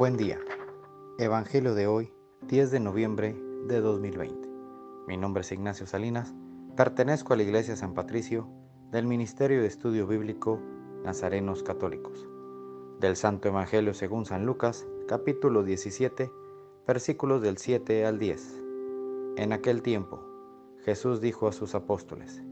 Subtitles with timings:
[0.00, 0.38] Buen día.
[1.18, 2.10] Evangelio de hoy,
[2.48, 3.36] 10 de noviembre
[3.66, 4.48] de 2020.
[5.06, 6.34] Mi nombre es Ignacio Salinas.
[6.74, 8.48] Pertenezco a la Iglesia San Patricio
[8.90, 10.58] del Ministerio de Estudio Bíblico
[11.04, 12.26] Nazarenos Católicos.
[12.98, 16.32] Del Santo Evangelio según San Lucas, capítulo 17,
[16.86, 18.62] versículos del 7 al 10.
[19.36, 20.24] En aquel tiempo,
[20.82, 22.42] Jesús dijo a sus apóstoles,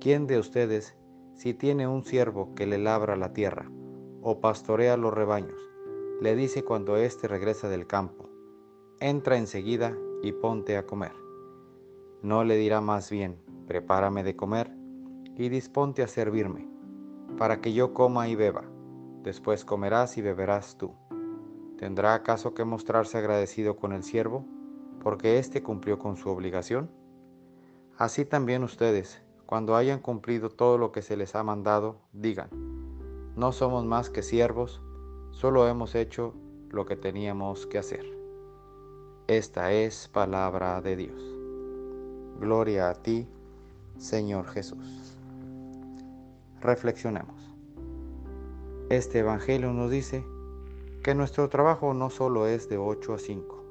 [0.00, 0.96] ¿quién de ustedes,
[1.34, 3.68] si tiene un siervo que le labra la tierra
[4.22, 5.67] o pastorea los rebaños,
[6.20, 8.28] le dice cuando éste regresa del campo,
[8.98, 11.12] entra enseguida y ponte a comer.
[12.22, 14.72] No le dirá más bien, prepárame de comer
[15.36, 16.68] y disponte a servirme,
[17.36, 18.64] para que yo coma y beba,
[19.22, 20.92] después comerás y beberás tú.
[21.78, 24.44] ¿Tendrá acaso que mostrarse agradecido con el siervo,
[25.00, 26.90] porque éste cumplió con su obligación?
[27.96, 32.50] Así también ustedes, cuando hayan cumplido todo lo que se les ha mandado, digan,
[33.36, 34.82] no somos más que siervos,
[35.30, 36.34] Solo hemos hecho
[36.70, 38.04] lo que teníamos que hacer.
[39.26, 41.22] Esta es palabra de Dios.
[42.40, 43.28] Gloria a ti,
[43.98, 45.16] Señor Jesús.
[46.60, 47.54] Reflexionemos.
[48.90, 50.24] Este Evangelio nos dice
[51.02, 53.62] que nuestro trabajo no solo es de 8 a 5,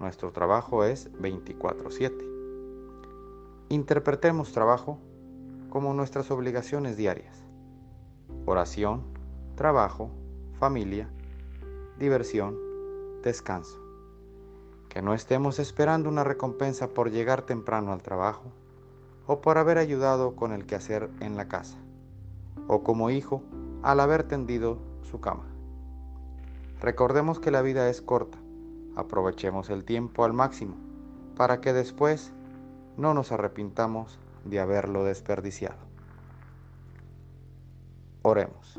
[0.00, 2.24] nuestro trabajo es 24/7.
[3.68, 4.98] Interpretemos trabajo
[5.70, 7.44] como nuestras obligaciones diarias.
[8.46, 9.02] Oración,
[9.54, 10.10] trabajo,
[10.58, 11.08] familia,
[11.98, 12.56] diversión,
[13.22, 13.78] descanso.
[14.88, 18.44] Que no estemos esperando una recompensa por llegar temprano al trabajo
[19.26, 21.76] o por haber ayudado con el quehacer en la casa
[22.68, 23.42] o como hijo
[23.82, 25.44] al haber tendido su cama.
[26.80, 28.38] Recordemos que la vida es corta,
[28.96, 30.76] aprovechemos el tiempo al máximo
[31.36, 32.32] para que después
[32.96, 35.76] no nos arrepintamos de haberlo desperdiciado.
[38.22, 38.78] Oremos.